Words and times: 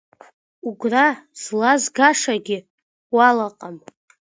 Угәра 0.67 1.07
злазгашагьы 1.41 2.57
уалаҟам. 3.15 3.75